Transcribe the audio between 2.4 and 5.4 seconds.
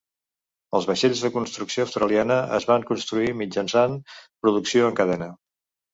es van construir mitjançant producció en cadena.